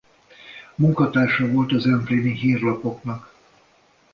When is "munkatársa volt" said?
0.75-1.71